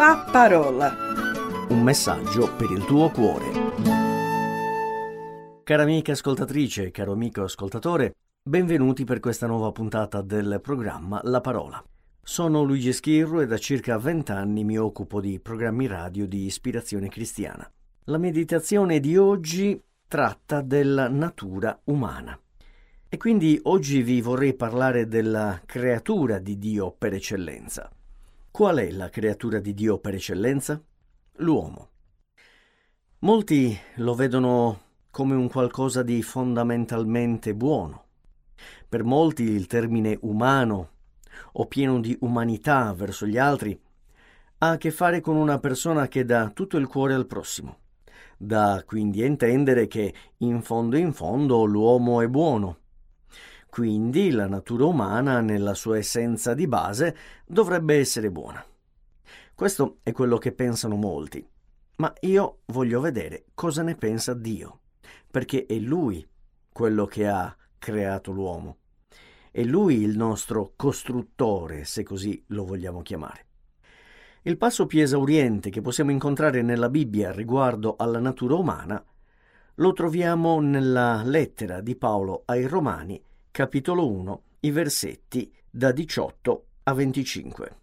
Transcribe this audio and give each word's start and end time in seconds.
La 0.00 0.24
parola. 0.32 0.96
Un 1.68 1.82
messaggio 1.82 2.56
per 2.56 2.70
il 2.70 2.86
tuo 2.86 3.10
cuore. 3.10 3.50
Cara 5.62 5.82
amica 5.82 6.12
ascoltatrice 6.12 6.90
caro 6.90 7.12
amico 7.12 7.42
ascoltatore, 7.42 8.14
benvenuti 8.42 9.04
per 9.04 9.20
questa 9.20 9.46
nuova 9.46 9.72
puntata 9.72 10.22
del 10.22 10.58
programma 10.62 11.20
La 11.24 11.42
parola. 11.42 11.84
Sono 12.22 12.62
Luigi 12.62 12.94
Schirru 12.94 13.42
e 13.42 13.46
da 13.46 13.58
circa 13.58 13.98
vent'anni 13.98 14.64
mi 14.64 14.78
occupo 14.78 15.20
di 15.20 15.38
programmi 15.38 15.86
radio 15.86 16.26
di 16.26 16.46
ispirazione 16.46 17.10
cristiana. 17.10 17.70
La 18.04 18.16
meditazione 18.16 19.00
di 19.00 19.18
oggi 19.18 19.78
tratta 20.08 20.62
della 20.62 21.10
natura 21.10 21.78
umana. 21.84 22.40
E 23.06 23.16
quindi 23.18 23.60
oggi 23.64 24.00
vi 24.00 24.22
vorrei 24.22 24.54
parlare 24.54 25.06
della 25.08 25.60
creatura 25.66 26.38
di 26.38 26.56
Dio 26.56 26.90
per 26.90 27.12
eccellenza. 27.12 27.90
Qual 28.52 28.78
è 28.78 28.90
la 28.90 29.08
creatura 29.08 29.60
di 29.60 29.72
Dio 29.72 29.98
per 29.98 30.14
eccellenza? 30.14 30.82
L'uomo. 31.36 31.90
Molti 33.20 33.78
lo 33.96 34.14
vedono 34.14 34.80
come 35.10 35.34
un 35.34 35.48
qualcosa 35.48 36.02
di 36.02 36.20
fondamentalmente 36.20 37.54
buono. 37.54 38.06
Per 38.88 39.04
molti 39.04 39.44
il 39.44 39.66
termine 39.66 40.18
umano 40.22 40.90
o 41.52 41.66
pieno 41.66 42.00
di 42.00 42.14
umanità 42.20 42.92
verso 42.92 43.24
gli 43.24 43.38
altri 43.38 43.80
ha 44.58 44.70
a 44.70 44.76
che 44.76 44.90
fare 44.90 45.20
con 45.20 45.36
una 45.36 45.60
persona 45.60 46.08
che 46.08 46.24
dà 46.24 46.50
tutto 46.50 46.76
il 46.76 46.88
cuore 46.88 47.14
al 47.14 47.26
prossimo. 47.28 47.78
Dà 48.36 48.82
quindi 48.84 49.24
intendere 49.24 49.86
che 49.86 50.12
in 50.38 50.60
fondo 50.60 50.96
in 50.96 51.12
fondo 51.12 51.64
l'uomo 51.64 52.20
è 52.20 52.26
buono 52.26 52.78
quindi 53.70 54.30
la 54.30 54.46
natura 54.46 54.84
umana, 54.84 55.40
nella 55.40 55.74
sua 55.74 55.96
essenza 55.96 56.52
di 56.52 56.66
base, 56.66 57.16
dovrebbe 57.46 57.98
essere 57.98 58.30
buona. 58.30 58.62
Questo 59.54 59.98
è 60.02 60.12
quello 60.12 60.36
che 60.36 60.52
pensano 60.52 60.96
molti, 60.96 61.46
ma 61.96 62.12
io 62.20 62.60
voglio 62.66 63.00
vedere 63.00 63.44
cosa 63.54 63.82
ne 63.82 63.94
pensa 63.94 64.34
Dio, 64.34 64.80
perché 65.30 65.66
è 65.66 65.78
Lui 65.78 66.26
quello 66.72 67.06
che 67.06 67.26
ha 67.28 67.56
creato 67.78 68.32
l'uomo. 68.32 68.76
È 69.50 69.62
Lui 69.62 70.02
il 70.02 70.16
nostro 70.16 70.72
costruttore, 70.76 71.84
se 71.84 72.02
così 72.02 72.42
lo 72.48 72.64
vogliamo 72.64 73.02
chiamare. 73.02 73.46
Il 74.42 74.56
passo 74.56 74.86
più 74.86 75.00
esauriente 75.00 75.70
che 75.70 75.80
possiamo 75.80 76.10
incontrare 76.10 76.62
nella 76.62 76.88
Bibbia 76.88 77.30
riguardo 77.32 77.96
alla 77.98 78.18
natura 78.18 78.54
umana 78.54 79.04
lo 79.74 79.92
troviamo 79.92 80.60
nella 80.60 81.22
lettera 81.24 81.80
di 81.80 81.96
Paolo 81.96 82.42
ai 82.46 82.66
Romani, 82.66 83.22
capitolo 83.52 84.08
1, 84.08 84.42
i 84.60 84.70
versetti 84.70 85.52
da 85.68 85.90
18 85.90 86.64
a 86.84 86.94
25. 86.94 87.76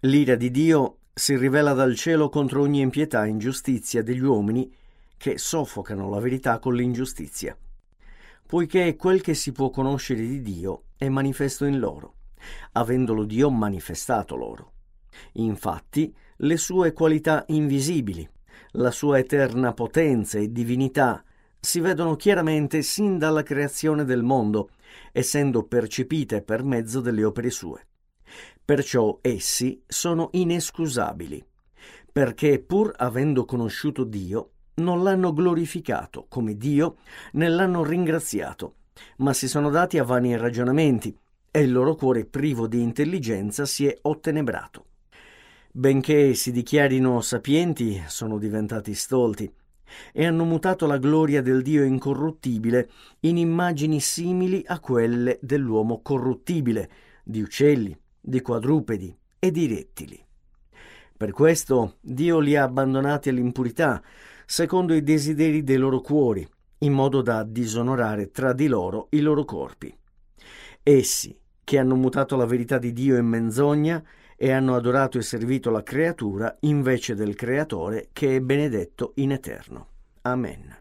L'ira 0.00 0.34
di 0.34 0.50
Dio 0.50 0.98
si 1.14 1.34
rivela 1.36 1.72
dal 1.72 1.96
cielo 1.96 2.28
contro 2.28 2.60
ogni 2.60 2.80
impietà 2.80 3.24
e 3.24 3.28
ingiustizia 3.28 4.02
degli 4.02 4.22
uomini 4.22 4.70
che 5.16 5.38
soffocano 5.38 6.10
la 6.10 6.20
verità 6.20 6.58
con 6.58 6.74
l'ingiustizia, 6.74 7.56
poiché 8.46 8.96
quel 8.96 9.22
che 9.22 9.32
si 9.32 9.50
può 9.50 9.70
conoscere 9.70 10.20
di 10.20 10.42
Dio 10.42 10.84
è 10.98 11.08
manifesto 11.08 11.64
in 11.64 11.78
loro, 11.78 12.14
avendolo 12.72 13.24
Dio 13.24 13.50
manifestato 13.50 14.36
loro. 14.36 14.72
Infatti, 15.32 16.14
le 16.36 16.56
sue 16.58 16.92
qualità 16.92 17.44
invisibili, 17.48 18.28
la 18.72 18.90
sua 18.90 19.18
eterna 19.18 19.72
potenza 19.72 20.38
e 20.38 20.52
divinità 20.52 21.24
si 21.60 21.80
vedono 21.80 22.16
chiaramente 22.16 22.82
sin 22.82 23.18
dalla 23.18 23.42
creazione 23.42 24.04
del 24.04 24.22
mondo, 24.22 24.70
essendo 25.12 25.64
percepite 25.64 26.42
per 26.42 26.62
mezzo 26.62 27.00
delle 27.00 27.24
opere 27.24 27.50
sue. 27.50 27.86
Perciò 28.64 29.18
essi 29.22 29.82
sono 29.86 30.28
inescusabili, 30.32 31.44
perché 32.12 32.58
pur 32.58 32.92
avendo 32.96 33.44
conosciuto 33.44 34.04
Dio, 34.04 34.50
non 34.74 35.02
l'hanno 35.02 35.32
glorificato 35.32 36.26
come 36.28 36.56
Dio, 36.56 36.98
né 37.32 37.48
l'hanno 37.48 37.82
ringraziato, 37.82 38.74
ma 39.18 39.32
si 39.32 39.48
sono 39.48 39.70
dati 39.70 39.98
a 39.98 40.04
vani 40.04 40.36
ragionamenti, 40.36 41.16
e 41.50 41.60
il 41.62 41.72
loro 41.72 41.94
cuore 41.94 42.24
privo 42.24 42.66
di 42.66 42.82
intelligenza 42.82 43.64
si 43.64 43.86
è 43.86 43.96
ottenebrato. 44.02 44.84
Benché 45.72 46.34
si 46.34 46.52
dichiarino 46.52 47.20
sapienti, 47.20 48.02
sono 48.06 48.38
diventati 48.38 48.94
stolti, 48.94 49.50
e 50.12 50.26
hanno 50.26 50.44
mutato 50.44 50.86
la 50.86 50.98
gloria 50.98 51.42
del 51.42 51.62
Dio 51.62 51.84
incorruttibile 51.84 52.90
in 53.20 53.36
immagini 53.36 54.00
simili 54.00 54.62
a 54.66 54.80
quelle 54.80 55.38
dell'uomo 55.40 56.00
corruttibile, 56.02 56.90
di 57.24 57.40
uccelli, 57.42 57.98
di 58.20 58.40
quadrupedi 58.40 59.16
e 59.38 59.50
di 59.50 59.66
rettili. 59.66 60.22
Per 61.16 61.30
questo 61.32 61.96
Dio 62.00 62.38
li 62.38 62.56
ha 62.56 62.62
abbandonati 62.62 63.28
all'impurità, 63.28 64.02
secondo 64.46 64.94
i 64.94 65.02
desideri 65.02 65.64
dei 65.64 65.76
loro 65.76 66.00
cuori, 66.00 66.48
in 66.78 66.92
modo 66.92 67.22
da 67.22 67.42
disonorare 67.42 68.30
tra 68.30 68.52
di 68.52 68.68
loro 68.68 69.08
i 69.10 69.20
loro 69.20 69.44
corpi. 69.44 69.92
Essi, 70.82 71.36
che 71.64 71.78
hanno 71.78 71.96
mutato 71.96 72.36
la 72.36 72.46
verità 72.46 72.78
di 72.78 72.92
Dio 72.92 73.16
in 73.18 73.26
menzogna, 73.26 74.02
e 74.40 74.52
hanno 74.52 74.76
adorato 74.76 75.18
e 75.18 75.22
servito 75.22 75.68
la 75.68 75.82
creatura 75.82 76.56
invece 76.60 77.16
del 77.16 77.34
Creatore 77.34 78.10
che 78.12 78.36
è 78.36 78.40
benedetto 78.40 79.12
in 79.16 79.32
eterno. 79.32 79.88
Amen. 80.22 80.78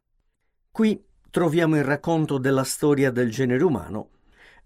Qui 0.72 1.04
troviamo 1.32 1.76
il 1.76 1.84
racconto 1.84 2.38
della 2.38 2.64
storia 2.64 3.10
del 3.10 3.32
genere 3.32 3.64
umano 3.64 4.10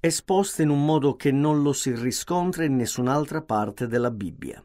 esposta 0.02 0.62
in 0.62 0.70
un 0.70 0.84
modo 0.84 1.16
che 1.16 1.32
non 1.32 1.62
lo 1.62 1.72
si 1.72 1.94
riscontra 1.96 2.66
in 2.66 2.76
nessun'altra 2.76 3.42
parte 3.42 3.88
della 3.88 4.12
Bibbia. 4.12 4.62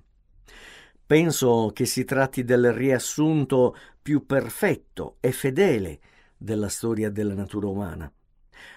Penso 1.06 1.70
che 1.72 1.84
si 1.84 2.04
tratti 2.04 2.43
del 2.43 2.72
riassunto 2.72 3.76
più 4.03 4.26
perfetto 4.26 5.19
e 5.20 5.31
fedele 5.31 6.00
della 6.37 6.69
storia 6.69 7.10
della 7.10 7.34
natura 7.34 7.69
umana. 7.69 8.12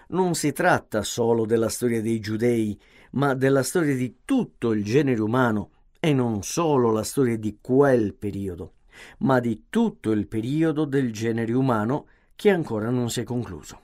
Non 0.09 0.35
si 0.35 0.51
tratta 0.51 1.01
solo 1.01 1.45
della 1.45 1.69
storia 1.69 2.01
dei 2.01 2.19
giudei 2.19 2.79
ma 3.12 3.34
della 3.34 3.64
storia 3.64 3.96
di 3.96 4.20
tutto 4.25 4.72
il 4.72 4.84
genere 4.84 5.22
umano 5.22 5.72
e 6.00 6.14
non 6.14 6.44
solo 6.44 6.92
la 6.92 7.03
storia 7.03 7.38
di 7.38 7.58
quel 7.62 8.14
periodo, 8.14 8.74
ma 9.20 9.40
di 9.40 9.66
tutto 9.70 10.12
il 10.12 10.28
periodo 10.28 10.86
del 10.86 11.12
genere 11.12 11.53
umano 11.53 12.08
che 12.36 12.50
ancora 12.50 12.90
non 12.90 13.09
si 13.09 13.22
è 13.22 13.24
concluso. 13.24 13.81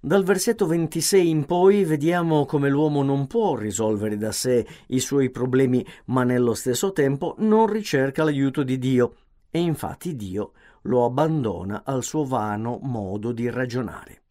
Dal 0.00 0.22
versetto 0.22 0.66
26 0.66 1.28
in 1.28 1.44
poi 1.44 1.84
vediamo 1.84 2.46
come 2.46 2.68
l'uomo 2.68 3.02
non 3.02 3.26
può 3.26 3.56
risolvere 3.56 4.16
da 4.16 4.30
sé 4.30 4.64
i 4.88 5.00
suoi 5.00 5.30
problemi, 5.30 5.84
ma 6.06 6.22
nello 6.22 6.54
stesso 6.54 6.92
tempo 6.92 7.34
non 7.38 7.66
ricerca 7.66 8.22
l'aiuto 8.22 8.62
di 8.62 8.78
Dio 8.78 9.14
e 9.50 9.58
infatti 9.58 10.14
Dio 10.14 10.52
lo 10.82 11.04
abbandona 11.04 11.82
al 11.84 12.04
suo 12.04 12.24
vano 12.24 12.78
modo 12.80 13.32
di 13.32 13.50
ragionare. 13.50 14.22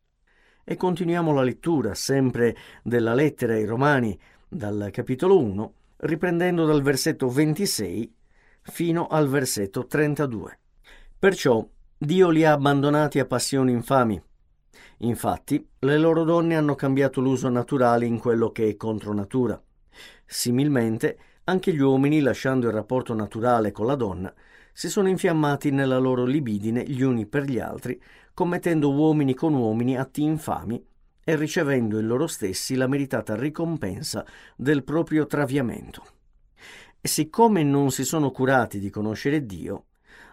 E 0.70 0.76
continuiamo 0.76 1.32
la 1.32 1.44
lettura 1.44 1.94
sempre 1.94 2.54
della 2.84 3.14
lettera 3.14 3.54
ai 3.54 3.64
Romani 3.64 4.20
dal 4.50 4.90
capitolo 4.92 5.40
1, 5.40 5.74
riprendendo 6.00 6.66
dal 6.66 6.82
versetto 6.82 7.30
26 7.30 8.14
fino 8.64 9.08
al 9.08 9.30
versetto 9.30 9.88
32. 9.88 10.60
Perciò 11.18 11.66
Dio 11.98 12.30
li 12.30 12.44
ha 12.44 12.52
abbandonati 12.52 13.18
a 13.18 13.26
passioni 13.26 13.72
infami. 13.72 14.22
Infatti, 14.98 15.66
le 15.80 15.98
loro 15.98 16.26
donne 16.26 16.58
hanno 16.58 16.76
cambiato 16.76 17.22
l'uso 17.22 17.48
naturale 17.48 18.06
in 18.06 18.20
quello 18.20 18.52
che 18.52 18.68
è 18.68 18.76
contro 18.76 19.14
natura. 19.14 19.58
Similmente, 20.26 21.18
anche 21.46 21.74
gli 21.74 21.80
uomini, 21.80 22.20
lasciando 22.20 22.68
il 22.68 22.74
rapporto 22.74 23.14
naturale 23.14 23.72
con 23.72 23.86
la 23.86 23.96
donna, 23.96 24.34
si 24.74 24.90
sono 24.90 25.08
infiammati 25.08 25.72
nella 25.72 25.98
loro 25.98 26.26
libidine 26.26 26.84
gli 26.84 27.02
uni 27.02 27.26
per 27.26 27.44
gli 27.44 27.58
altri, 27.58 28.00
commettendo 28.38 28.92
uomini 28.92 29.34
con 29.34 29.56
uomini 29.56 29.98
atti 29.98 30.22
infami 30.22 30.80
e 31.24 31.36
ricevendo 31.36 31.98
in 31.98 32.06
loro 32.06 32.28
stessi 32.28 32.76
la 32.76 32.86
meritata 32.86 33.36
ricompensa 33.36 34.24
del 34.56 34.84
proprio 34.84 35.26
traviamento. 35.26 36.06
E 37.02 37.08
siccome 37.08 37.64
non 37.64 37.90
si 37.90 38.06
sono 38.06 38.30
curati 38.30 38.78
di 38.78 38.92
conoscere 38.92 39.44
Dio, 39.44 39.86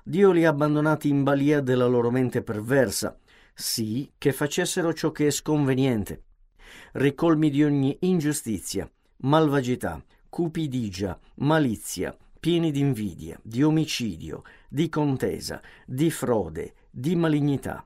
Dio 0.02 0.32
li 0.32 0.44
ha 0.44 0.50
abbandonati 0.50 1.08
in 1.08 1.22
balia 1.22 1.62
della 1.62 1.86
loro 1.86 2.10
mente 2.10 2.42
perversa, 2.42 3.18
sì 3.54 4.12
che 4.18 4.32
facessero 4.34 4.92
ciò 4.92 5.10
che 5.10 5.28
è 5.28 5.30
sconveniente, 5.30 6.24
ricolmi 6.92 7.48
di 7.48 7.64
ogni 7.64 7.96
ingiustizia, 8.00 8.86
malvagità, 9.20 10.04
cupidigia, 10.28 11.18
malizia, 11.36 12.14
pieni 12.38 12.70
di 12.70 12.80
invidia, 12.80 13.40
di 13.42 13.62
omicidio, 13.62 14.42
di 14.68 14.90
contesa, 14.90 15.62
di 15.86 16.10
frode, 16.10 16.74
di 16.90 17.16
malignità, 17.16 17.82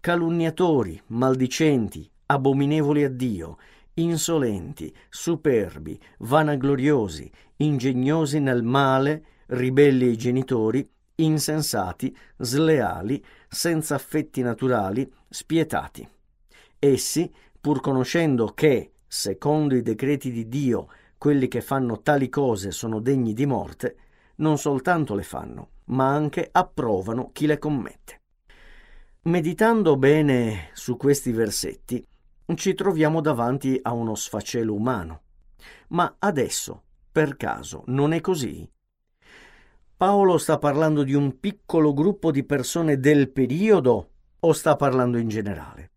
calunniatori, 0.00 1.00
maldicenti, 1.08 2.08
abominevoli 2.26 3.04
a 3.04 3.10
Dio, 3.10 3.58
insolenti, 3.94 4.94
superbi, 5.08 5.98
vanagloriosi, 6.18 7.30
ingegnosi 7.56 8.38
nel 8.38 8.62
male, 8.62 9.24
ribelli 9.46 10.06
ai 10.06 10.16
genitori, 10.16 10.88
insensati, 11.16 12.16
sleali, 12.36 13.22
senza 13.48 13.96
affetti 13.96 14.40
naturali, 14.42 15.10
spietati. 15.28 16.08
Essi, 16.78 17.32
pur 17.60 17.80
conoscendo 17.80 18.52
che, 18.54 18.92
secondo 19.06 19.74
i 19.74 19.82
decreti 19.82 20.30
di 20.30 20.48
Dio, 20.48 20.88
quelli 21.18 21.48
che 21.48 21.60
fanno 21.60 22.00
tali 22.02 22.28
cose 22.28 22.70
sono 22.70 23.00
degni 23.00 23.32
di 23.32 23.46
morte, 23.46 23.96
non 24.36 24.58
soltanto 24.58 25.16
le 25.16 25.24
fanno, 25.24 25.70
ma 25.86 26.08
anche 26.08 26.48
approvano 26.52 27.30
chi 27.32 27.46
le 27.46 27.58
commette. 27.58 28.20
Meditando 29.28 29.98
bene 29.98 30.70
su 30.72 30.96
questi 30.96 31.32
versetti, 31.32 32.02
ci 32.54 32.72
troviamo 32.72 33.20
davanti 33.20 33.78
a 33.82 33.92
uno 33.92 34.14
sfacelo 34.14 34.72
umano. 34.72 35.20
Ma 35.88 36.16
adesso, 36.18 36.84
per 37.12 37.36
caso, 37.36 37.82
non 37.88 38.14
è 38.14 38.22
così? 38.22 38.66
Paolo 39.98 40.38
sta 40.38 40.56
parlando 40.56 41.02
di 41.02 41.12
un 41.12 41.40
piccolo 41.40 41.92
gruppo 41.92 42.30
di 42.30 42.42
persone 42.42 43.00
del 43.00 43.30
periodo 43.30 44.12
o 44.40 44.52
sta 44.54 44.76
parlando 44.76 45.18
in 45.18 45.28
generale? 45.28 45.90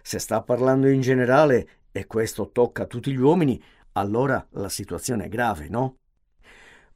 Se 0.00 0.20
sta 0.20 0.40
parlando 0.40 0.86
in 0.86 1.00
generale 1.00 1.68
e 1.90 2.06
questo 2.06 2.52
tocca 2.52 2.84
a 2.84 2.86
tutti 2.86 3.10
gli 3.10 3.16
uomini, 3.16 3.60
allora 3.94 4.46
la 4.50 4.68
situazione 4.68 5.24
è 5.24 5.28
grave, 5.28 5.68
no? 5.68 5.96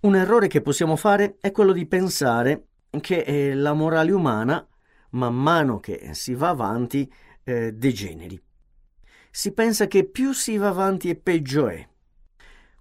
Un 0.02 0.14
errore 0.14 0.46
che 0.46 0.60
possiamo 0.60 0.94
fare 0.94 1.38
è 1.40 1.50
quello 1.50 1.72
di 1.72 1.86
pensare 1.86 2.66
che 3.00 3.18
eh, 3.22 3.54
la 3.54 3.72
morale 3.72 4.12
umana, 4.12 4.64
man 5.10 5.34
mano 5.34 5.80
che 5.80 6.10
si 6.12 6.34
va 6.34 6.50
avanti, 6.50 7.10
eh, 7.44 7.72
degeneri. 7.72 8.40
Si 9.30 9.52
pensa 9.52 9.86
che 9.86 10.04
più 10.04 10.32
si 10.32 10.56
va 10.56 10.68
avanti 10.68 11.08
e 11.08 11.16
peggio 11.16 11.68
è. 11.68 11.88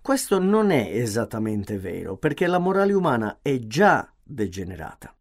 Questo 0.01 0.39
non 0.39 0.71
è 0.71 0.89
esattamente 0.91 1.77
vero, 1.77 2.17
perché 2.17 2.47
la 2.47 2.57
morale 2.57 2.93
umana 2.93 3.39
è 3.41 3.59
già 3.59 4.11
degenerata. 4.23 5.15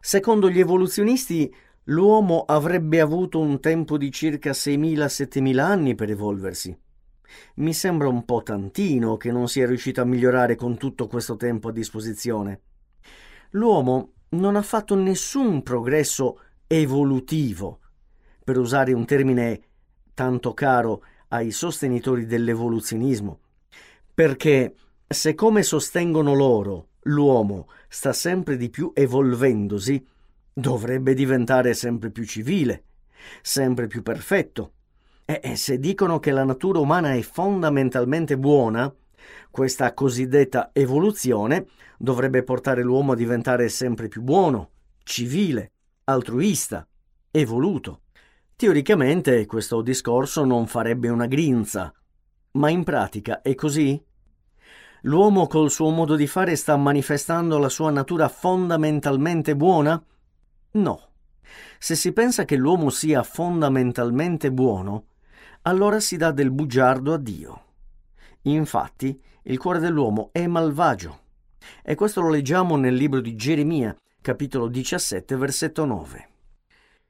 Secondo 0.00 0.48
gli 0.48 0.60
evoluzionisti, 0.60 1.52
l'uomo 1.84 2.44
avrebbe 2.46 3.00
avuto 3.00 3.40
un 3.40 3.60
tempo 3.60 3.98
di 3.98 4.10
circa 4.12 4.52
6.000-7.000 4.52 5.58
anni 5.58 5.94
per 5.94 6.10
evolversi. 6.10 6.78
Mi 7.56 7.74
sembra 7.74 8.08
un 8.08 8.24
po' 8.24 8.42
tantino 8.42 9.16
che 9.16 9.32
non 9.32 9.48
sia 9.48 9.66
riuscito 9.66 10.00
a 10.00 10.04
migliorare 10.04 10.54
con 10.54 10.76
tutto 10.76 11.06
questo 11.08 11.36
tempo 11.36 11.68
a 11.68 11.72
disposizione. 11.72 12.60
L'uomo 13.50 14.12
non 14.30 14.56
ha 14.56 14.62
fatto 14.62 14.94
nessun 14.94 15.62
progresso 15.62 16.40
evolutivo, 16.66 17.80
per 18.42 18.58
usare 18.58 18.92
un 18.92 19.04
termine 19.04 19.60
tanto 20.14 20.54
caro 20.54 21.02
ai 21.28 21.50
sostenitori 21.50 22.26
dell'evoluzionismo, 22.26 23.40
perché 24.14 24.74
se 25.06 25.34
come 25.34 25.62
sostengono 25.62 26.34
loro 26.34 26.88
l'uomo 27.02 27.68
sta 27.88 28.12
sempre 28.12 28.56
di 28.56 28.70
più 28.70 28.90
evolvendosi, 28.94 30.04
dovrebbe 30.52 31.14
diventare 31.14 31.74
sempre 31.74 32.10
più 32.10 32.24
civile, 32.24 32.84
sempre 33.42 33.86
più 33.86 34.02
perfetto, 34.02 34.72
e 35.24 35.56
se 35.56 35.78
dicono 35.78 36.20
che 36.20 36.30
la 36.30 36.44
natura 36.44 36.78
umana 36.78 37.14
è 37.14 37.20
fondamentalmente 37.20 38.38
buona, 38.38 38.92
questa 39.50 39.94
cosiddetta 39.94 40.70
evoluzione 40.72 41.66
dovrebbe 41.98 42.42
portare 42.42 42.82
l'uomo 42.82 43.12
a 43.12 43.16
diventare 43.16 43.68
sempre 43.68 44.08
più 44.08 44.22
buono, 44.22 44.70
civile, 45.02 45.72
altruista, 46.04 46.86
evoluto. 47.30 48.02
Teoricamente 48.56 49.44
questo 49.46 49.82
discorso 49.82 50.44
non 50.44 50.66
farebbe 50.66 51.08
una 51.08 51.26
grinza, 51.26 51.92
ma 52.52 52.70
in 52.70 52.84
pratica 52.84 53.42
è 53.42 53.54
così? 53.54 54.02
L'uomo 55.02 55.46
col 55.46 55.70
suo 55.70 55.90
modo 55.90 56.16
di 56.16 56.26
fare 56.26 56.56
sta 56.56 56.76
manifestando 56.76 57.58
la 57.58 57.68
sua 57.68 57.90
natura 57.90 58.28
fondamentalmente 58.28 59.54
buona? 59.54 60.02
No. 60.72 61.00
Se 61.78 61.94
si 61.94 62.12
pensa 62.12 62.44
che 62.44 62.56
l'uomo 62.56 62.90
sia 62.90 63.22
fondamentalmente 63.22 64.50
buono, 64.50 65.06
allora 65.62 66.00
si 66.00 66.16
dà 66.16 66.32
del 66.32 66.50
bugiardo 66.50 67.12
a 67.12 67.18
Dio. 67.18 67.65
Infatti, 68.46 69.20
il 69.44 69.58
cuore 69.58 69.78
dell'uomo 69.78 70.30
è 70.32 70.46
malvagio. 70.46 71.24
E 71.82 71.94
questo 71.94 72.20
lo 72.20 72.28
leggiamo 72.28 72.76
nel 72.76 72.94
libro 72.94 73.20
di 73.20 73.34
Geremia, 73.34 73.96
capitolo 74.20 74.68
17, 74.68 75.36
versetto 75.36 75.84
9. 75.84 76.28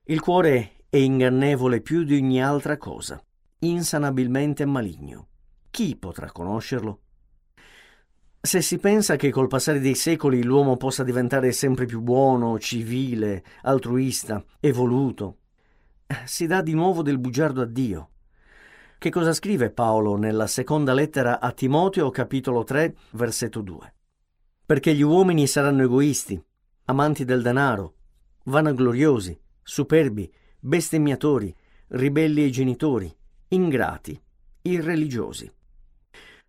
Il 0.04 0.20
cuore 0.20 0.84
è 0.88 0.96
ingannevole 0.96 1.80
più 1.80 2.04
di 2.04 2.16
ogni 2.16 2.42
altra 2.42 2.78
cosa, 2.78 3.22
insanabilmente 3.60 4.64
maligno. 4.64 5.28
Chi 5.70 5.96
potrà 5.96 6.30
conoscerlo? 6.32 7.00
Se 8.40 8.62
si 8.62 8.78
pensa 8.78 9.16
che 9.16 9.30
col 9.30 9.48
passare 9.48 9.80
dei 9.80 9.94
secoli 9.94 10.42
l'uomo 10.42 10.76
possa 10.76 11.02
diventare 11.02 11.52
sempre 11.52 11.84
più 11.84 12.00
buono, 12.00 12.58
civile, 12.58 13.44
altruista, 13.62 14.42
evoluto, 14.60 15.38
si 16.24 16.46
dà 16.46 16.62
di 16.62 16.72
nuovo 16.72 17.02
del 17.02 17.18
bugiardo 17.18 17.60
a 17.60 17.66
Dio. 17.66 18.10
Che 18.98 19.10
cosa 19.10 19.34
scrive 19.34 19.70
Paolo 19.70 20.16
nella 20.16 20.46
seconda 20.46 20.94
lettera 20.94 21.38
a 21.38 21.52
Timoteo, 21.52 22.08
capitolo 22.10 22.64
3, 22.64 22.96
versetto 23.10 23.60
2? 23.60 23.94
Perché 24.64 24.94
gli 24.94 25.02
uomini 25.02 25.46
saranno 25.46 25.82
egoisti, 25.82 26.42
amanti 26.86 27.26
del 27.26 27.42
denaro, 27.42 27.94
vanagloriosi, 28.44 29.38
superbi, 29.62 30.32
bestemmiatori, 30.58 31.54
ribelli 31.88 32.42
ai 32.44 32.50
genitori, 32.50 33.14
ingrati, 33.48 34.18
irreligiosi. 34.62 35.52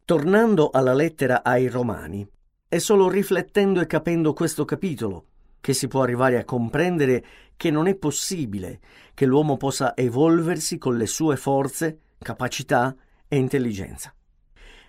Tornando 0.06 0.70
alla 0.70 0.94
lettera 0.94 1.44
ai 1.44 1.68
Romani, 1.68 2.26
è 2.70 2.78
solo 2.78 3.10
riflettendo 3.10 3.82
e 3.82 3.88
capendo 3.88 4.32
questo 4.32 4.64
capitolo 4.64 5.26
che 5.60 5.74
si 5.74 5.90
può 5.90 6.02
arrivare 6.02 6.38
a 6.38 6.46
comprendere 6.46 7.26
che 7.58 7.72
non 7.72 7.88
è 7.88 7.96
possibile 7.96 8.80
che 9.14 9.26
l'uomo 9.26 9.58
possa 9.58 9.98
evolversi 9.98 10.78
con 10.78 10.96
le 10.96 11.08
sue 11.08 11.36
forze 11.36 12.00
capacità 12.20 12.96
e 13.28 13.38
intelligenza. 13.38 14.14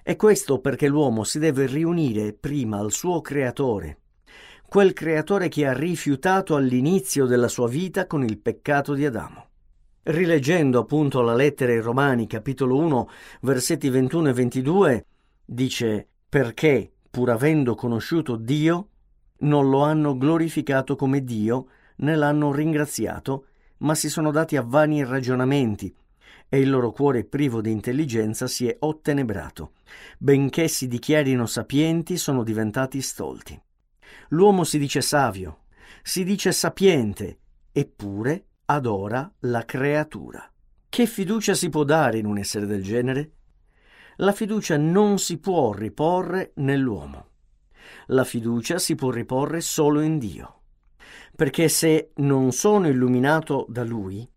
E 0.02 0.16
questo 0.16 0.60
perché 0.60 0.88
l'uomo 0.88 1.24
si 1.24 1.38
deve 1.38 1.66
riunire 1.66 2.32
prima 2.32 2.78
al 2.78 2.92
suo 2.92 3.20
creatore, 3.20 3.98
quel 4.68 4.92
creatore 4.92 5.48
che 5.48 5.66
ha 5.66 5.72
rifiutato 5.72 6.54
all'inizio 6.54 7.26
della 7.26 7.48
sua 7.48 7.68
vita 7.68 8.06
con 8.06 8.22
il 8.22 8.38
peccato 8.38 8.94
di 8.94 9.04
Adamo. 9.06 9.46
Rileggendo 10.02 10.78
appunto 10.78 11.20
la 11.20 11.34
lettera 11.34 11.72
ai 11.72 11.80
Romani, 11.80 12.26
capitolo 12.26 12.76
1, 12.76 13.08
versetti 13.42 13.88
21 13.88 14.28
e 14.28 14.32
22, 14.32 15.06
dice 15.44 16.08
perché, 16.28 16.92
pur 17.10 17.30
avendo 17.30 17.74
conosciuto 17.74 18.36
Dio, 18.36 18.88
non 19.40 19.68
lo 19.68 19.82
hanno 19.82 20.16
glorificato 20.16 20.96
come 20.96 21.24
Dio, 21.24 21.68
né 21.96 22.14
l'hanno 22.14 22.52
ringraziato, 22.52 23.46
ma 23.78 23.94
si 23.94 24.08
sono 24.08 24.30
dati 24.30 24.56
a 24.56 24.62
vani 24.62 25.04
ragionamenti, 25.04 25.94
e 26.48 26.60
il 26.60 26.70
loro 26.70 26.92
cuore 26.92 27.24
privo 27.24 27.60
di 27.60 27.70
intelligenza 27.70 28.46
si 28.46 28.66
è 28.66 28.76
ottenebrato. 28.80 29.72
Benché 30.18 30.68
si 30.68 30.88
dichiarino 30.88 31.46
sapienti, 31.46 32.16
sono 32.16 32.42
diventati 32.42 33.00
stolti. 33.02 33.60
L'uomo 34.30 34.64
si 34.64 34.78
dice 34.78 35.00
savio, 35.00 35.64
si 36.02 36.24
dice 36.24 36.52
sapiente, 36.52 37.38
eppure 37.72 38.46
adora 38.66 39.30
la 39.40 39.64
creatura. 39.64 40.50
Che 40.88 41.06
fiducia 41.06 41.54
si 41.54 41.68
può 41.68 41.84
dare 41.84 42.18
in 42.18 42.26
un 42.26 42.38
essere 42.38 42.66
del 42.66 42.82
genere? 42.82 43.32
La 44.16 44.32
fiducia 44.32 44.76
non 44.76 45.18
si 45.18 45.38
può 45.38 45.72
riporre 45.72 46.52
nell'uomo. 46.56 47.26
La 48.06 48.24
fiducia 48.24 48.78
si 48.78 48.94
può 48.94 49.10
riporre 49.10 49.60
solo 49.60 50.00
in 50.00 50.18
Dio. 50.18 50.62
Perché 51.36 51.68
se 51.68 52.10
non 52.16 52.52
sono 52.52 52.88
illuminato 52.88 53.66
da 53.68 53.84
Lui, 53.84 54.28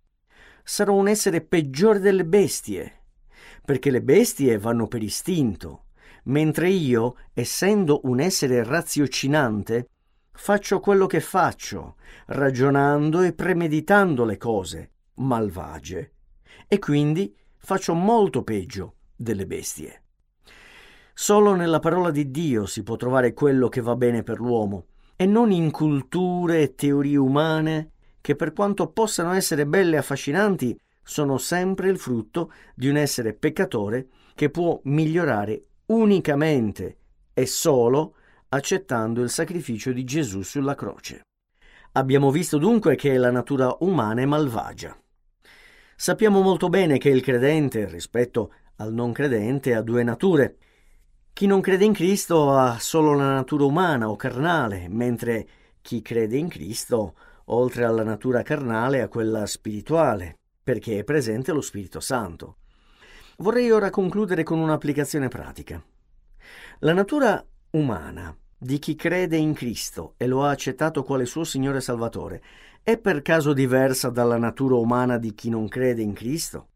sarò 0.72 0.94
un 0.94 1.10
essere 1.10 1.42
peggiore 1.42 2.00
delle 2.00 2.24
bestie, 2.24 3.02
perché 3.66 3.92
le 3.92 4.02
bestie 4.02 4.58
vanno 4.58 4.88
per 4.88 5.04
istinto, 5.04 5.88
mentre 6.24 6.70
io, 6.70 7.18
essendo 7.34 8.00
un 8.06 8.22
essere 8.22 8.64
raziocinante, 8.64 9.90
faccio 10.32 10.80
quello 10.80 11.08
che 11.08 11.20
faccio, 11.20 11.96
ragionando 12.28 13.22
e 13.22 13.34
premeditando 13.34 14.24
le 14.24 14.38
cose 14.38 14.92
malvagie, 15.16 16.14
e 16.70 16.80
quindi 16.80 17.36
faccio 17.58 17.94
molto 17.94 18.42
peggio 18.42 18.96
delle 19.14 19.46
bestie. 19.46 20.04
Solo 21.14 21.54
nella 21.54 21.80
parola 21.80 22.12
di 22.12 22.32
Dio 22.32 22.66
si 22.66 22.82
può 22.84 22.96
trovare 22.96 23.34
quello 23.34 23.68
che 23.68 23.82
va 23.82 23.98
bene 23.98 24.24
per 24.24 24.40
l'uomo, 24.40 24.86
e 25.18 25.26
non 25.26 25.52
in 25.52 25.70
culture 25.70 26.62
e 26.62 26.76
teorie 26.76 27.18
umane 27.18 27.91
che 28.22 28.36
per 28.36 28.54
quanto 28.54 28.88
possano 28.92 29.34
essere 29.34 29.66
belle 29.66 29.96
e 29.96 30.00
affascinanti, 30.00 30.80
sono 31.04 31.38
sempre 31.38 31.90
il 31.90 31.98
frutto 31.98 32.54
di 32.76 32.88
un 32.88 32.96
essere 32.96 33.34
peccatore 33.34 34.08
che 34.36 34.50
può 34.50 34.80
migliorare 34.84 35.62
unicamente 35.88 36.98
e 37.34 37.46
solo 37.46 38.16
accettando 38.50 39.22
il 39.22 39.30
sacrificio 39.30 39.92
di 39.92 40.04
Gesù 40.04 40.42
sulla 40.42 40.76
croce. 40.76 41.24
Abbiamo 41.94 42.32
visto 42.32 42.58
dunque 42.58 42.96
che 42.96 43.18
la 43.18 43.32
natura 43.32 43.76
umana 43.80 44.22
è 44.22 44.26
malvagia. 44.26 44.98
Sappiamo 45.96 46.42
molto 46.42 46.70
bene 46.70 46.98
che 46.98 47.10
il 47.10 47.22
credente, 47.22 47.86
rispetto 47.86 48.54
al 48.78 48.94
non 48.94 49.12
credente, 49.12 49.76
ha 49.76 49.82
due 49.82 50.04
nature. 50.04 50.58
Chi 51.34 51.46
non 51.46 51.62
crede 51.62 51.86
in 51.86 51.94
Cristo 51.94 52.54
ha 52.54 52.80
solo 52.80 53.14
la 53.14 53.34
natura 53.34 53.66
umana 53.66 54.10
o 54.10 54.16
carnale, 54.16 54.88
mentre 54.90 55.48
chi 55.82 56.02
crede 56.02 56.38
in 56.38 56.48
Cristo 56.48 57.16
ha 57.16 57.31
oltre 57.54 57.86
alla 57.86 58.04
natura 58.04 58.42
carnale 58.42 59.02
a 59.02 59.08
quella 59.08 59.46
spirituale, 59.46 60.38
perché 60.64 61.00
è 61.00 61.04
presente 61.04 61.52
lo 61.52 61.62
Spirito 61.62 62.00
Santo. 62.00 62.58
Vorrei 63.38 63.72
ora 63.72 63.90
concludere 63.90 64.44
con 64.44 64.60
un'applicazione 64.60 65.28
pratica. 65.28 65.84
La 66.80 66.94
natura 66.94 67.44
umana 67.72 68.36
di 68.58 68.78
chi 68.78 68.96
crede 68.96 69.38
in 69.38 69.54
Cristo 69.54 70.14
e 70.18 70.28
lo 70.28 70.44
ha 70.44 70.52
accettato 70.52 71.04
quale 71.04 71.26
suo 71.26 71.44
Signore 71.44 71.82
Salvatore 71.82 72.42
è 72.84 72.98
per 72.98 73.22
caso 73.22 73.54
diversa 73.54 74.10
dalla 74.10 74.38
natura 74.38 74.76
umana 74.76 75.18
di 75.18 75.34
chi 75.34 75.50
non 75.50 75.68
crede 75.68 76.02
in 76.02 76.14
Cristo? 76.14 76.68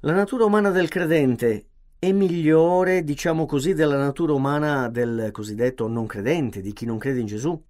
La 0.00 0.12
natura 0.12 0.44
umana 0.44 0.70
del 0.70 0.88
credente 0.88 1.66
è 1.98 2.12
migliore, 2.12 3.02
diciamo 3.02 3.44
così, 3.46 3.74
della 3.74 3.98
natura 3.98 4.32
umana 4.32 4.88
del 4.88 5.30
cosiddetto 5.32 5.88
non 5.88 6.06
credente, 6.06 6.60
di 6.60 6.72
chi 6.72 6.86
non 6.86 6.98
crede 6.98 7.20
in 7.20 7.26
Gesù? 7.26 7.62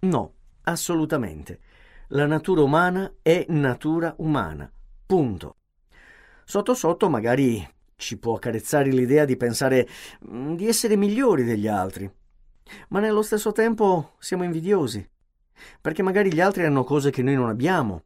No, 0.00 0.34
assolutamente. 0.62 1.60
La 2.08 2.26
natura 2.26 2.62
umana 2.62 3.12
è 3.22 3.46
natura 3.48 4.14
umana. 4.18 4.70
Punto. 5.06 5.56
Sotto 6.44 6.74
sotto 6.74 7.08
magari 7.08 7.66
ci 7.94 8.18
può 8.18 8.34
accarezzare 8.34 8.90
l'idea 8.90 9.24
di 9.24 9.36
pensare 9.36 9.86
mm, 10.28 10.54
di 10.54 10.66
essere 10.66 10.96
migliori 10.96 11.44
degli 11.44 11.68
altri, 11.68 12.10
ma 12.88 12.98
nello 12.98 13.22
stesso 13.22 13.52
tempo 13.52 14.14
siamo 14.18 14.42
invidiosi, 14.42 15.08
perché 15.80 16.02
magari 16.02 16.32
gli 16.32 16.40
altri 16.40 16.64
hanno 16.64 16.82
cose 16.82 17.10
che 17.10 17.22
noi 17.22 17.34
non 17.34 17.48
abbiamo, 17.48 18.02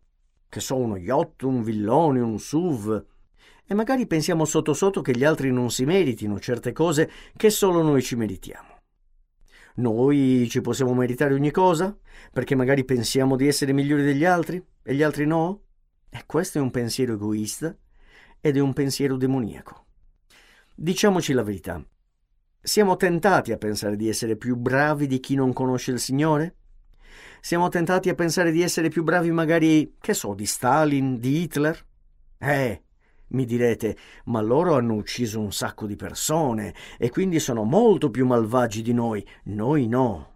che 0.48 0.60
so 0.60 0.76
uno 0.76 0.96
yacht, 0.96 1.42
un 1.42 1.62
villone, 1.62 2.20
un 2.20 2.38
SUV, 2.38 3.04
e 3.66 3.74
magari 3.74 4.06
pensiamo 4.06 4.44
sotto 4.44 4.74
sotto 4.74 5.00
che 5.00 5.16
gli 5.16 5.24
altri 5.24 5.50
non 5.50 5.70
si 5.70 5.86
meritino 5.86 6.38
certe 6.38 6.72
cose 6.72 7.10
che 7.34 7.48
solo 7.48 7.82
noi 7.82 8.02
ci 8.02 8.14
meritiamo. 8.16 8.73
Noi 9.76 10.46
ci 10.48 10.60
possiamo 10.60 10.94
meritare 10.94 11.34
ogni 11.34 11.50
cosa? 11.50 11.96
Perché 12.32 12.54
magari 12.54 12.84
pensiamo 12.84 13.34
di 13.34 13.48
essere 13.48 13.72
migliori 13.72 14.04
degli 14.04 14.24
altri 14.24 14.64
e 14.82 14.94
gli 14.94 15.02
altri 15.02 15.26
no? 15.26 15.62
E 16.08 16.22
questo 16.26 16.58
è 16.58 16.60
un 16.60 16.70
pensiero 16.70 17.14
egoista 17.14 17.76
ed 18.40 18.56
è 18.56 18.60
un 18.60 18.72
pensiero 18.72 19.16
demoniaco. 19.16 19.86
Diciamoci 20.76 21.32
la 21.32 21.42
verità. 21.42 21.84
Siamo 22.60 22.96
tentati 22.96 23.50
a 23.50 23.56
pensare 23.56 23.96
di 23.96 24.08
essere 24.08 24.36
più 24.36 24.54
bravi 24.56 25.08
di 25.08 25.18
chi 25.18 25.34
non 25.34 25.52
conosce 25.52 25.90
il 25.90 25.98
Signore? 25.98 26.56
Siamo 27.40 27.68
tentati 27.68 28.08
a 28.08 28.14
pensare 28.14 28.52
di 28.52 28.62
essere 28.62 28.88
più 28.88 29.02
bravi 29.02 29.30
magari, 29.32 29.96
che 30.00 30.14
so, 30.14 30.34
di 30.34 30.46
Stalin, 30.46 31.18
di 31.18 31.42
Hitler? 31.42 31.84
Eh, 32.38 32.83
mi 33.34 33.44
direte, 33.44 33.96
ma 34.26 34.40
loro 34.40 34.74
hanno 34.76 34.94
ucciso 34.94 35.40
un 35.40 35.52
sacco 35.52 35.86
di 35.86 35.96
persone 35.96 36.74
e 36.98 37.10
quindi 37.10 37.38
sono 37.40 37.64
molto 37.64 38.10
più 38.10 38.24
malvagi 38.26 38.80
di 38.80 38.92
noi. 38.92 39.26
Noi 39.44 39.86
no. 39.86 40.32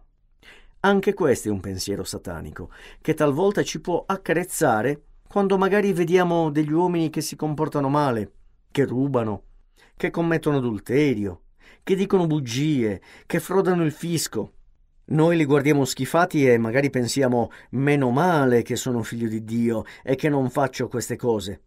Anche 0.81 1.15
questo 1.15 1.49
è 1.49 1.51
un 1.51 1.61
pensiero 1.61 2.05
satanico, 2.05 2.71
che 3.01 3.15
talvolta 3.15 3.63
ci 3.63 3.81
può 3.81 4.05
accarezzare 4.07 5.03
quando 5.27 5.59
magari 5.59 5.93
vediamo 5.93 6.51
degli 6.51 6.73
uomini 6.73 7.11
che 7.11 7.21
si 7.21 7.37
comportano 7.37 7.89
male, 7.89 8.33
che 8.71 8.85
rubano, 8.85 9.43
che 9.97 10.11
commettono 10.11 10.59
adulterio, 10.59 11.43
che 11.83 11.95
dicono 11.95 12.27
bugie, 12.27 13.01
che 13.27 13.41
frodano 13.41 13.85
il 13.85 13.93
fisco. 13.93 14.53
Noi 15.07 15.37
li 15.37 15.45
guardiamo 15.45 15.85
schifati 15.85 16.47
e 16.47 16.59
magari 16.59 16.91
pensiamo 16.91 17.51
meno 17.71 18.11
male 18.11 18.63
che 18.63 18.77
sono 18.77 19.03
figlio 19.03 19.29
di 19.29 19.43
Dio 19.43 19.85
e 20.03 20.15
che 20.17 20.29
non 20.29 20.51
faccio 20.51 20.89
queste 20.89 21.17
cose. 21.17 21.63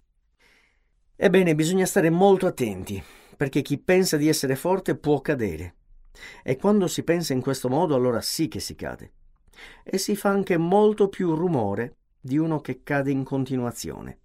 Ebbene, 1.24 1.54
bisogna 1.54 1.86
stare 1.86 2.10
molto 2.10 2.48
attenti, 2.48 3.00
perché 3.38 3.62
chi 3.62 3.78
pensa 3.78 4.18
di 4.18 4.28
essere 4.28 4.56
forte 4.56 4.96
può 4.96 5.22
cadere. 5.22 5.76
E 6.42 6.58
quando 6.58 6.88
si 6.88 7.04
pensa 7.04 7.34
in 7.34 7.42
questo 7.42 7.70
modo, 7.70 7.94
allora 7.94 8.22
sì 8.22 8.48
che 8.48 8.60
si 8.60 8.74
cade. 8.74 9.12
E 9.84 10.00
si 10.00 10.16
fa 10.16 10.30
anche 10.30 10.58
molto 10.58 11.10
più 11.10 11.36
rumore 11.36 11.98
di 12.20 12.40
uno 12.40 12.60
che 12.60 12.82
cade 12.82 13.12
in 13.12 13.24
continuazione, 13.24 14.18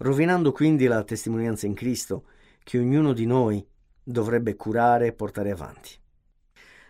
rovinando 0.00 0.52
quindi 0.52 0.84
la 0.84 1.02
testimonianza 1.02 1.64
in 1.64 1.72
Cristo 1.72 2.24
che 2.62 2.78
ognuno 2.78 3.14
di 3.14 3.24
noi 3.24 3.66
dovrebbe 4.02 4.54
curare 4.54 5.06
e 5.06 5.12
portare 5.14 5.50
avanti. 5.50 5.92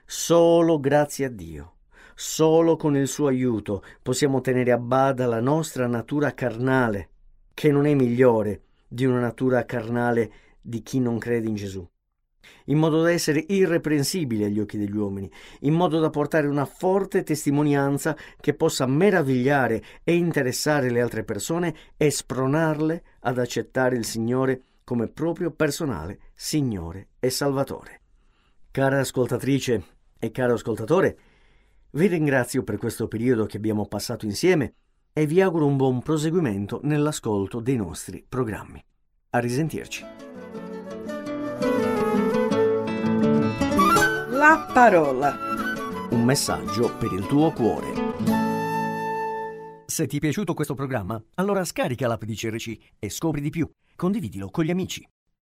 Solo 0.04 0.80
grazie 0.80 1.26
a 1.26 1.30
Dio, 1.30 1.74
solo 2.16 2.74
con 2.74 2.96
il 2.96 3.06
suo 3.06 3.28
aiuto 3.28 3.84
possiamo 4.02 4.40
tenere 4.40 4.72
a 4.72 4.78
bada 4.78 5.26
la 5.26 5.40
nostra 5.40 5.86
natura 5.86 6.34
carnale, 6.34 7.10
che 7.54 7.70
non 7.70 7.86
è 7.86 7.94
migliore 7.94 8.62
di 8.92 9.06
una 9.06 9.20
natura 9.20 9.64
carnale 9.64 10.32
di 10.60 10.82
chi 10.82 11.00
non 11.00 11.18
crede 11.18 11.48
in 11.48 11.54
Gesù, 11.54 11.88
in 12.66 12.76
modo 12.76 13.00
da 13.00 13.10
essere 13.10 13.42
irreprensibili 13.48 14.44
agli 14.44 14.60
occhi 14.60 14.76
degli 14.76 14.94
uomini, 14.94 15.30
in 15.60 15.72
modo 15.72 15.98
da 15.98 16.10
portare 16.10 16.46
una 16.46 16.66
forte 16.66 17.22
testimonianza 17.22 18.14
che 18.38 18.52
possa 18.52 18.84
meravigliare 18.84 19.82
e 20.04 20.14
interessare 20.14 20.90
le 20.90 21.00
altre 21.00 21.24
persone 21.24 21.74
e 21.96 22.10
spronarle 22.10 23.02
ad 23.20 23.38
accettare 23.38 23.96
il 23.96 24.04
Signore 24.04 24.62
come 24.84 25.08
proprio 25.08 25.50
personale 25.52 26.18
Signore 26.34 27.08
e 27.18 27.30
Salvatore. 27.30 28.00
Cara 28.70 29.00
ascoltatrice 29.00 29.84
e 30.18 30.30
caro 30.30 30.52
ascoltatore, 30.52 31.18
vi 31.92 32.06
ringrazio 32.08 32.62
per 32.62 32.76
questo 32.76 33.08
periodo 33.08 33.46
che 33.46 33.56
abbiamo 33.56 33.86
passato 33.86 34.26
insieme 34.26 34.74
e 35.12 35.26
vi 35.26 35.40
auguro 35.40 35.66
un 35.66 35.76
buon 35.76 36.00
proseguimento 36.00 36.80
nell'ascolto 36.84 37.60
dei 37.60 37.76
nostri 37.76 38.24
programmi. 38.26 38.82
A 39.30 39.38
risentirci. 39.38 40.04
La 44.30 44.70
parola. 44.72 45.36
Un 46.10 46.24
messaggio 46.24 46.96
per 46.96 47.12
il 47.12 47.26
tuo 47.26 47.52
cuore. 47.52 48.10
Se 49.86 50.06
ti 50.06 50.16
è 50.16 50.20
piaciuto 50.20 50.54
questo 50.54 50.74
programma, 50.74 51.22
allora 51.34 51.64
scarica 51.64 52.06
l'app 52.06 52.24
di 52.24 52.34
CRC 52.34 52.76
e 52.98 53.10
scopri 53.10 53.40
di 53.42 53.50
più. 53.50 53.68
Condividilo 53.94 54.50
con 54.50 54.64
gli 54.64 54.70
amici. 54.70 55.06